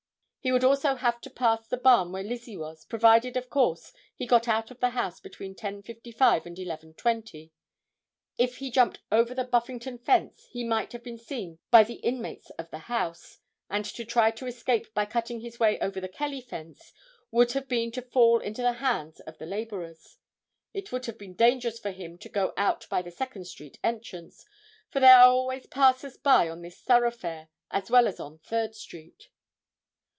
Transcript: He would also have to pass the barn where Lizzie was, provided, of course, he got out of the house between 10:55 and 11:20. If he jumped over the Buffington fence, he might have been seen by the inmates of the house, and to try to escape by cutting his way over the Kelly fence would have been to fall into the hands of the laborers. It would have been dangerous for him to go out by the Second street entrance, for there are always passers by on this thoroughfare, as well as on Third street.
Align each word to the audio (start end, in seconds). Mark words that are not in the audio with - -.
He 0.43 0.51
would 0.51 0.63
also 0.63 0.95
have 0.95 1.21
to 1.21 1.29
pass 1.29 1.67
the 1.67 1.77
barn 1.77 2.11
where 2.11 2.23
Lizzie 2.23 2.57
was, 2.57 2.83
provided, 2.85 3.37
of 3.37 3.47
course, 3.47 3.93
he 4.15 4.25
got 4.25 4.47
out 4.47 4.71
of 4.71 4.79
the 4.79 4.89
house 4.89 5.19
between 5.19 5.53
10:55 5.53 6.47
and 6.47 6.57
11:20. 6.57 7.51
If 8.39 8.57
he 8.57 8.71
jumped 8.71 9.01
over 9.11 9.35
the 9.35 9.43
Buffington 9.43 9.99
fence, 9.99 10.47
he 10.49 10.63
might 10.63 10.93
have 10.93 11.03
been 11.03 11.19
seen 11.19 11.59
by 11.69 11.83
the 11.83 11.97
inmates 12.01 12.49
of 12.57 12.71
the 12.71 12.79
house, 12.89 13.37
and 13.69 13.85
to 13.85 14.03
try 14.03 14.31
to 14.31 14.47
escape 14.47 14.91
by 14.95 15.05
cutting 15.05 15.41
his 15.41 15.59
way 15.59 15.79
over 15.79 16.01
the 16.01 16.07
Kelly 16.09 16.41
fence 16.41 16.91
would 17.29 17.51
have 17.51 17.67
been 17.67 17.91
to 17.91 18.01
fall 18.01 18.39
into 18.39 18.63
the 18.63 18.73
hands 18.81 19.19
of 19.19 19.37
the 19.37 19.45
laborers. 19.45 20.17
It 20.73 20.91
would 20.91 21.05
have 21.05 21.19
been 21.19 21.35
dangerous 21.35 21.77
for 21.77 21.91
him 21.91 22.17
to 22.17 22.29
go 22.29 22.53
out 22.57 22.89
by 22.89 23.03
the 23.03 23.11
Second 23.11 23.45
street 23.45 23.77
entrance, 23.83 24.43
for 24.89 24.99
there 24.99 25.19
are 25.19 25.29
always 25.29 25.67
passers 25.67 26.17
by 26.17 26.49
on 26.49 26.63
this 26.63 26.81
thoroughfare, 26.81 27.49
as 27.69 27.91
well 27.91 28.07
as 28.07 28.19
on 28.19 28.39
Third 28.39 28.73
street. 28.73 29.27